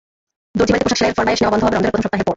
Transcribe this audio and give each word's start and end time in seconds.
দরজিবাড়িতে 0.57 0.85
পোশাক 0.91 0.97
সেলাইয়ের 0.99 1.17
ফরমায়েস 1.17 1.39
নেওয়া 1.41 1.53
বন্ধ 1.53 1.61
হবে 1.65 1.71
রমজানের 1.73 1.93
প্রথম 1.93 2.03
সপ্তাহের 2.05 2.25
পর। 2.25 2.29